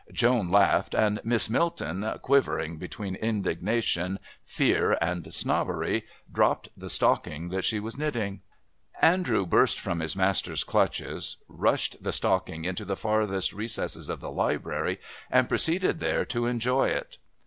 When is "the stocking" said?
6.75-7.49, 12.01-12.65